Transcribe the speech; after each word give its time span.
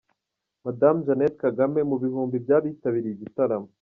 Madame 0.65 0.97
Jeannette 1.05 1.37
Kagame 1.43 1.79
mu 1.89 1.95
bihumbi 2.03 2.35
by’abitabiriye 2.43 3.13
igitaramo. 3.15 3.69